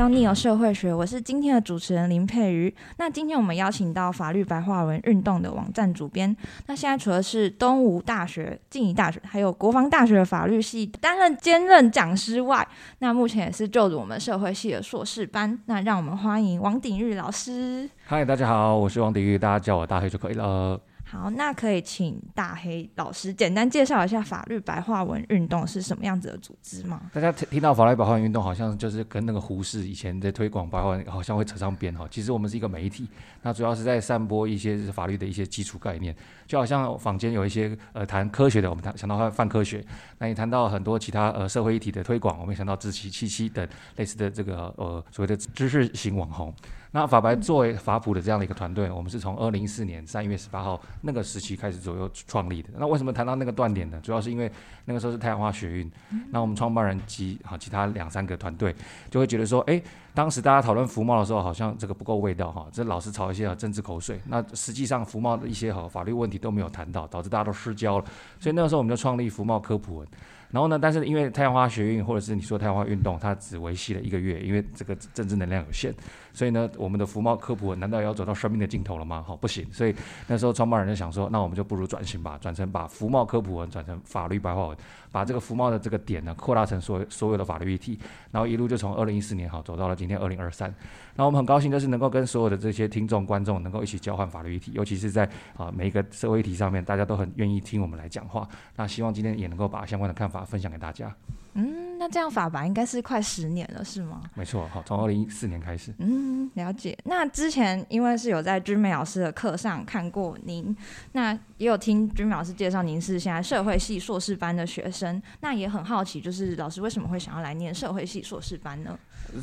[0.00, 2.74] 到 Neo 社会学，我是今天的主持人林佩瑜。
[2.96, 6.34] 那今天我们邀请到法律白话文运动的网站主编。
[6.68, 12.66] 那现在除了是东吴大学、静宜大学，还有国防大学的法律系担任兼任讲师外，
[13.00, 15.60] 那目前也是就读我们社会系的硕士班。
[15.66, 17.86] 那让我们欢迎王鼎玉老师。
[18.06, 20.80] 嗨，大家好，我是王鼎玉，大家叫我大黑就可以了。
[21.10, 27.02] 好，那可以请大黑老师简单介绍一下法律白话文运动是什么样子的组织吗？
[27.12, 32.06] 大家听听到法律白话文运动，好像就是跟那个胡适以前在推广白话文，好像会扯上边哈。
[32.08, 33.08] 其实我们是一个媒体，
[33.42, 36.14] 那主要是在散播一些法律的一些基础概念，
[36.46, 39.84] 就好像坊间有一些呃谈科学的，我们谈想到泛科学，
[40.18, 43.66] 那你谈到很多其他呃社会议题的推广，我们想到知其七七等
[43.96, 46.54] 类似的这个呃所谓的知识型网红。
[46.92, 52.68] 那法白作为法普的这样的一个团队，我们是从二零一四年三月十八号那个时期开始左右创立的。
[52.76, 54.00] 那为什么谈到那个断点呢？
[54.02, 54.50] 主要是因为
[54.86, 55.90] 那个时候是太阳花学运，
[56.30, 58.74] 那我们创办人及好其他两三个团队
[59.08, 59.80] 就会觉得说，哎，
[60.14, 64.20] 当时大家讨论服贸的时候，好像这个不够味道哈，这老是炒一些政治口水。
[64.26, 68.04] 那实际上服贸的一些哈法律问题都没有谈到，导致大家都失焦了。
[68.38, 70.08] 所以那个时候我们就创立服贸科普文。
[70.50, 70.76] 然后呢？
[70.76, 75.94] 但是因为太阳花学运，或者是你说太阳花运动，它只维系了一个月，因为这个政治能量有限，
[76.32, 79.22] 所以呢，我们的福茂科普文难道要走到生命的尽头了吗？
[79.24, 79.64] 好，不行。
[79.70, 79.94] 所以
[80.26, 84.76] 那时候创办人就想说，那我们就不如转型吧，转成把福茂科普文转成法律白话文，
[85.12, 87.96] 把这个福茂的这个点呢扩大成所所有的法律议题，
[88.32, 90.74] 然后一路就从二零一四年好走到了今天二零二三。
[91.14, 98.48] 那我们很高兴，就是能够跟所有的这些听众观众能够一起交换法律议题，尤其是在啊每一个社会议题上面，大家都很愿意听我们来讲话。
[98.76, 101.14] 那希望今天也能够把相关的看法分享给大家。
[101.54, 104.22] 嗯，那这样法白应该是快十年了，是吗？
[104.34, 105.92] 没错，好，从二零一四年开始。
[105.98, 106.96] 嗯，了解。
[107.04, 110.74] 那之前因为是有在君美老师的课上看过您，
[111.12, 118.96] 那也有听君美老师介绍您是现在社会系硕士班的学生，那也很好奇，就是老师为什么会想要来念社会系硕士班呢？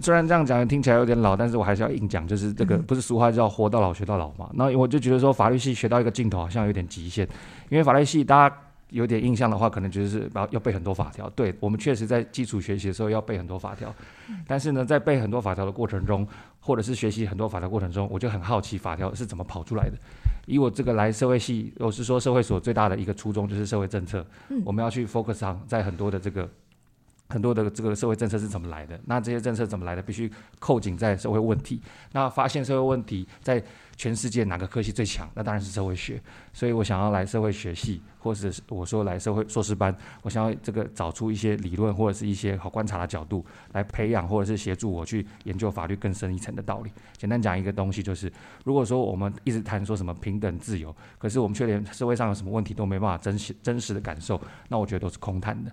[0.00, 4.50] 虽然这样讲听起来有点老，但是我还是要硬讲，就是这个不是俗话叫“活到老学到老”嘛？
[4.54, 7.26] 那我就觉得说法律系学到一个尽头好像有点极限，
[7.68, 8.56] 因为法律系大家。
[8.90, 11.28] 有点印象的话，可能觉得是要要背很多法条。
[11.36, 13.94] 对我们确实在基础学习的时候要背很多法条，
[14.46, 16.26] 但是呢，在背很多法条的过程中，
[16.58, 19.98] 或者是学习很多法条过程中，我就很好奇法条是怎么跑出来的。
[20.46, 24.24] 以我这个来社会系，我是说社会所最大的一个初衷就是社会政策，
[24.64, 26.48] 我们要去 focus 上在很多的这个。
[27.28, 28.98] 很多的这个社会政策是怎么来的？
[29.04, 30.00] 那这些政策怎么来的？
[30.00, 31.80] 必须扣紧在社会问题。
[32.12, 33.62] 那发现社会问题在
[33.96, 35.28] 全世界哪个科系最强？
[35.34, 36.18] 那当然是社会学。
[36.54, 46.90] 所以我想要来社会学系，或者是我说来社会硕士班，我想要这个找出一些理论或者是一些好观察的角度来培养，或者是协助我去研究法律更深一层的道理。
[47.18, 48.32] 简单讲一个东西，就是
[48.64, 55.70] 如果说我们一直谈说什么平等自由，可是我们却连社会上有什么问题都没办法真实真实的感受，那我觉得都是空谈的。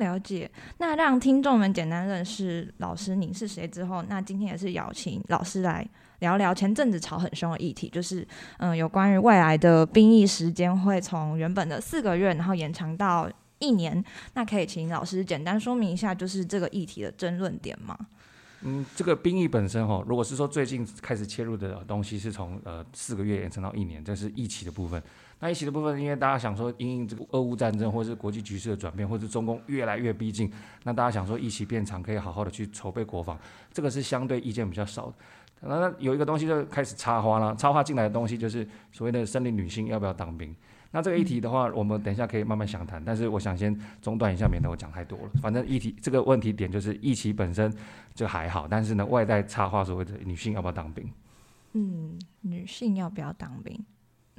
[0.00, 0.50] 了解。
[0.78, 5.86] 那让听众们简单认识老师您是谁之后，那今天也是邀请老师来
[6.18, 8.26] 聊聊前阵子吵很凶的议题，就是
[8.58, 13.30] 嗯，有关于未来的兵役时间会从原本的四个月，然后延长到
[13.60, 14.04] 一年。
[14.34, 17.96] 那可以请老师简单说明一下，就是这个议题的争论点吗？
[18.62, 25.02] 嗯，这个兵役本身哈，如果是说最近开始切入的东西，是从呃四个月延长到一年，这是疫期的部分。
[25.38, 30.52] 那疫期的部分，因为大家想说，因应这个俄乌战争，或是国际局势的转变，或者是中共越来越逼近，
[30.84, 33.38] 那大家想说疫期变长，可以好好的去筹备国防，
[33.72, 35.14] 这个是相对意见比较少的。
[35.62, 40.54] 那有一个东西就开始插花了，插花进来的东西就是所谓的森林女性要不要当兵。
[40.92, 45.30] 那这个议题的话，我们等一下可以慢慢详谈，但是我想先中断一下，免得我讲太多了。
[45.40, 47.72] 反正议题这个问题点就是议题本身
[48.14, 51.08] 就还好，但是呢，外在插话所谓的女性要不要当兵？
[51.74, 53.78] 嗯，女性要不要当兵？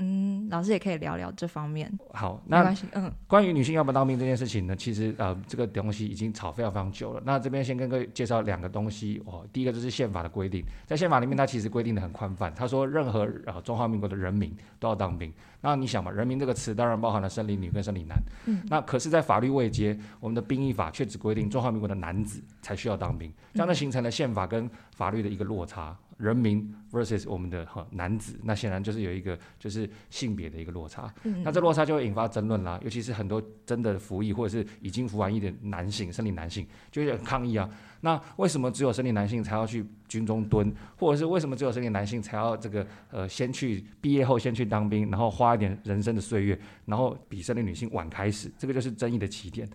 [0.01, 1.91] 嗯，老师也可以聊聊这方面。
[2.11, 7.21] 好，那嗯，关于女性要不要当兵这件事情呢，其实呃，这个东西已经吵非常非常久了。
[7.23, 9.45] 那这边先跟各位介绍两个东西哦。
[9.53, 15.31] 第一个就是宪法的规定，在宪法里面它其实规定的很宽泛，他说任何呃中华民国的人民都要当兵。
[15.61, 18.17] 那你想嘛，人民这个词当然包含了生理女跟生理男。
[18.45, 18.63] 嗯。
[18.67, 25.95] 那可是，在法律位阶，我们的兵役法却只规定中华民国的男子才需要当兵，这样就形成了宪法跟法律的一个落差。
[26.21, 31.11] 人民 versus 我们的哈男子，那显然就是有一个就是性别的一个落差，
[31.43, 32.79] 那这落差就会引发争论啦。
[32.83, 37.67] 尤其是很多真的服役或者是已经服完役的男性，生理男性就会抗议啊。
[38.01, 49.67] 那为什么只有生理男性才要去军中蹲，或者是为什么只有生理男性才要这个呃先去毕业后先去当兵，然后花一点人生的岁月，然后比生理女性晚开始，这个就是争议的起点。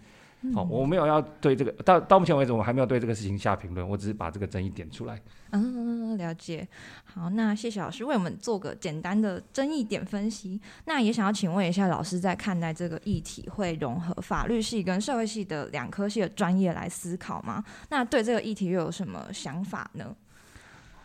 [0.54, 5.20] 好，我没有要对这个到到目前为止，我还没有对这个事情下评论，我只是把这个争议点出来。
[5.50, 6.66] 嗯，了解。
[7.04, 10.60] 好，那谢谢老师为我们做个简单的争议点分析。
[10.84, 17.64] 那也想要请问一下，老师在看待这个议题，会融合法律系跟社会系的两科系的专业来思考吗？
[17.88, 20.14] 那对这个议题又有什么想法呢？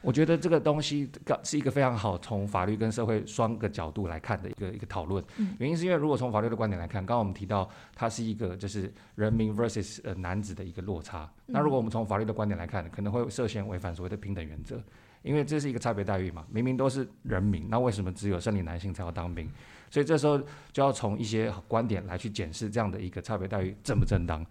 [0.02, 1.10] 我觉得这个东西
[1.44, 5.24] 是一个非常好从法律跟社会双个角度来看的一个一个讨论。
[5.60, 11.30] 原因是因为如果从法律的观点来看，刚刚我们提到它是一个就是人民 versus 呃男子的一个落差。
[11.46, 14.82] 那如果我们从法律的观点来看，可能会涉嫌违反所谓的平等原则，
[15.22, 16.46] 因为这是一个差别待遇嘛。
[16.50, 19.50] 明明都是人民，那为什么只有生理男性才要当兵？
[19.92, 20.40] 所以这时候
[20.72, 24.44] 就要从一些观点来去检视这样的一个差别待遇正不正当。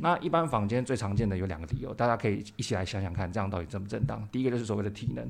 [0.00, 4.26] 那一般坊间最常见的有两个理由，大家可以一起来想想看，这样到底正不正当？
[4.28, 5.24] 第一个就是所谓的体能，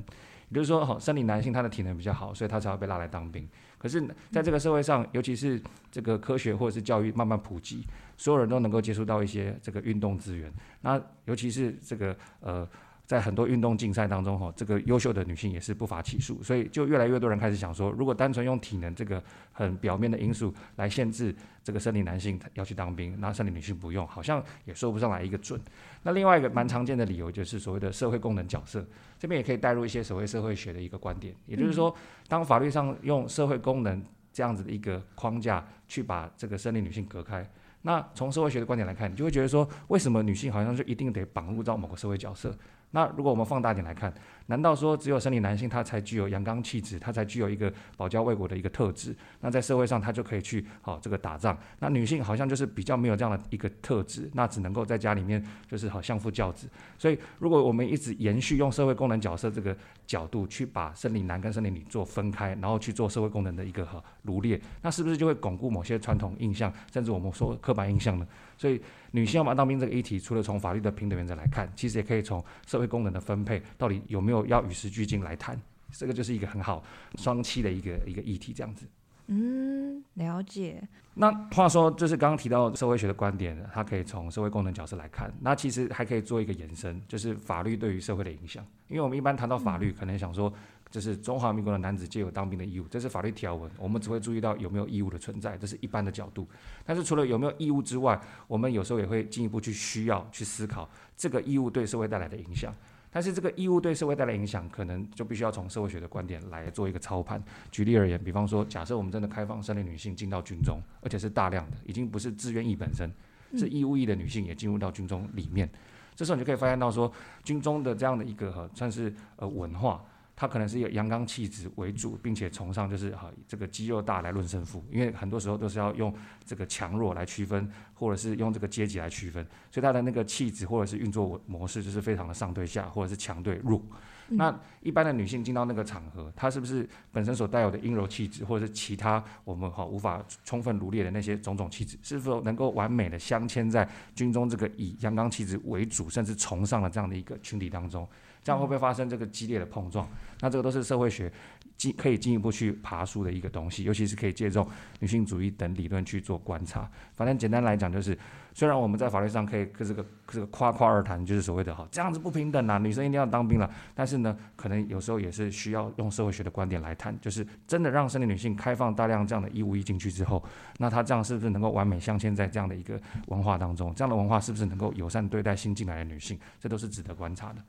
[0.49, 3.47] 也就是说，好，生理男性他的体能比较好，所以他才会被拉来当兵。
[3.77, 5.61] 可是在这个社会上，尤其是
[5.91, 7.85] 这个科学或者是教育慢慢普及，
[8.15, 10.51] 所有人都能够接触到一些这个运动资源。
[10.81, 12.67] 那尤其是这个呃。
[13.07, 19.23] 在很多运动竞赛当中，哈，这个优秀的女性也是不乏其数，所以就越来越多人开始想说，如果单纯用体能这个
[19.53, 21.33] 很表面的因素来限制
[21.63, 25.57] 这个生理男性要去当兵，那生理女性不用，好像也说不上来一个准。
[26.03, 28.85] 那另外一个蛮常见的理由就是所谓的社会功能角色，
[29.17, 31.95] 这边也可以带入一些所谓社会学的一个观点，也就是说，
[32.27, 34.03] 当法律上用社会功能
[34.33, 37.49] 这样子的一个框架去把这个生理女性隔开，
[37.83, 42.53] 那从社会学的观点来看，你就会觉得说，为什么女性好像就一定得绑入到某个社会角色？
[42.91, 44.13] 那如果我们放大点来看，
[44.45, 49.13] 难道说只有生理男性他才具有阳刚气质，他才具有一个保家卫国的一个特质？
[49.41, 51.57] 那在社会上他就可以去好这个打仗？
[51.79, 56.69] 那女性好像就是比较没有这样的一个特质，那只能够在家里面就是好相夫教子。
[56.97, 59.75] 所以如果我们一直延续用社会功能角色这个
[60.05, 68.25] 角度去把生理男跟生理女做分开，然后去做社会功能的一个哈罗列，那是不是就会巩固某些传统印象，甚至我们说刻板印象呢？
[68.57, 68.81] 所以
[69.11, 75.59] 女性要不要当兵这个议题，除了从法律的平等原则来看，其实也可以从社会功能的分配到底有没有要与时俱进来谈，
[75.91, 76.83] 这个就是一个很好
[77.15, 78.87] 双期的一个一个议题，这样子。
[79.27, 80.81] 嗯，了解。
[81.13, 88.65] 那话说，就是刚刚提到社会学的观点，它可以从社会功能角色来看，那其实还可以做一个延伸，就是法律对于社会的影响。
[88.87, 90.51] 因为我们一般谈到法律，可能想说。
[90.89, 96.47] 就是中华民国的男子皆有当兵的义务，这是法律条文，我们只会注意到有没有义务的存在，这是一般的角度。
[96.85, 102.73] 但是除了有没有义务之外，我们有时候也会进一步去需要去思考这个义务对社会带来的影响。
[103.09, 107.41] 但是这个义务对社会带来影响，可能就必须要从社会学的观点来做一个操盘。
[107.71, 113.11] 举例而言，比方说，假设我们真的开放生理女性进到军中，而且是大量的，已经不是自愿役本身，
[113.57, 115.67] 是义务役的女性也进入到军中里面，
[116.15, 117.11] 这时候你就可以发现到说，
[117.43, 120.03] 军中的这样的一个算是呃文化。
[120.39, 126.13] 他可能是以阳刚气质为主，并且崇尚就是哈这个肌肉大来论胜负，因为很多时候都是要用
[126.45, 133.81] 这个强弱来区分，或者是用这个阶级来区分，所以他的那个气质或者是运作模式就是非常的上对下，或者是强对弱。
[134.29, 148.07] 那一般的女性进到那个场合，她是不是本身所带有的阴柔气质，或者是其他我们哈无法充分罗列的那些种种气质，是否能够完美的镶嵌在军中这个以阳刚气质为主，甚至崇尚的这样的一个群体当中？
[148.47, 150.07] 这样会不会发生这个激烈的碰撞？
[150.39, 151.29] 那这个都是社会学
[151.75, 154.65] 进可以进一步去爬树的一个东西，尤其是可以借重
[154.99, 156.89] 女性主义等理论去做观察。
[157.13, 158.17] 反正简单来讲，就是
[158.53, 163.69] 虽然我们在法律上可以这个这个夸夸而谈，就是所谓的哈这样子不平等啊，女生一定要当兵了。
[163.93, 170.41] 但是呢，可能有时候也是需要用社会学的观点来谈，就是真的让生理女性开放大量这样的义务役进去之后，
[170.77, 173.93] 那她这样是不是能够完美镶嵌在这样的一个文化当中？
[173.93, 176.39] 这样的文化是不是能够友善对待新进来的女性？
[176.61, 177.61] 这都是值得观察的。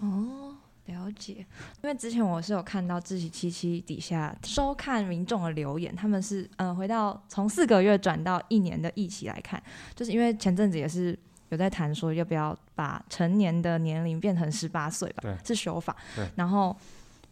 [0.00, 1.46] 哦，了解。
[1.82, 9.62] 因为之前我是有看到自己七七底下收看民众的留言，他们是嗯回到从四个月转到一年的疫期来看，
[9.94, 11.16] 就是因为前阵子也是
[11.50, 15.94] 有在谈说要不要把成年的年龄变成十八岁吧，对，是修法。
[16.16, 16.26] 对。
[16.36, 16.74] 然后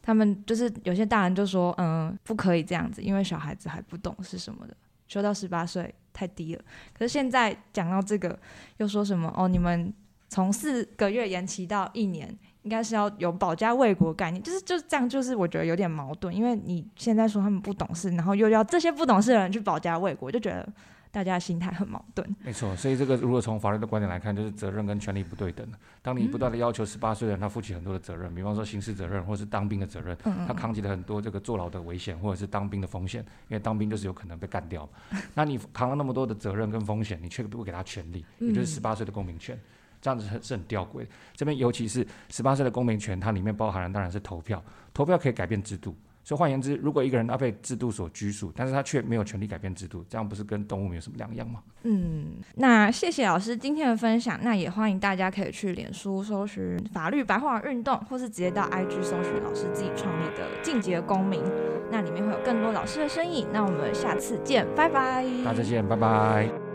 [0.02, 6.62] 他们就是有些大人就说，嗯，不可以这样子，因为小孩子还不懂是什么的，修到十八岁太低了。
[6.92, 8.38] 可是现在讲到这个，
[8.76, 9.92] 又说什么哦，你们
[10.28, 12.36] 从四个月延期到一年。
[12.68, 20.68] 应该是要有保家卫国概念，就是就是这样，就是我觉得有点矛盾，因为你现在说他们不懂事，然后又要这些不懂事的人去保家卫国，就觉得
[21.10, 22.36] 大家心态很矛盾。
[22.42, 25.66] 没错，所以这个如果从法律的观点来看，就是责任跟权利不对等。
[26.02, 30.14] 当你不断的要求十八岁的人他负起很多的责任，比方说刑事责任或者是当兵的责任，
[30.46, 34.86] 他扛起了很多这个坐牢的危险或者是当兵的风险，因为当兵就是有可能被干掉。
[35.32, 39.58] 那你扛了那么多的责任跟风险，你却不给他权利，也就是十八岁的公民权。
[40.00, 41.06] 这样子是是很吊诡。
[41.34, 44.62] 这边尤其是十八岁的公民权，它里面包含了当然是投票，
[44.92, 45.94] 投票可以改变制度。
[46.24, 51.62] 所以换言之，如果一个人他被制度所拘束，但是他却没有权利改变制度，这样不是跟动物没有什么两样吗？
[51.84, 54.38] 嗯，那谢谢老师今天的分享。
[54.42, 61.42] 那也欢迎大家可以去脸书搜寻法律白话运动，或是直接到 IG 搜寻老师自己创立的进阶公民，
[61.90, 63.48] 那里面会有更多老师的身影。
[63.50, 65.24] 那我们下次见，拜拜。
[65.42, 66.67] 大家再见，拜拜。